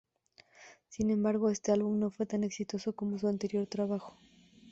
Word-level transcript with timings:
Sin 0.89 1.11
embargo, 1.11 1.51
este 1.51 1.71
álbum 1.71 1.99
no 1.99 2.09
fue 2.09 2.25
tan 2.25 2.43
exitoso 2.43 2.93
como 2.95 3.19
su 3.19 3.27
anterior 3.27 3.67
trabajo. 3.67 4.17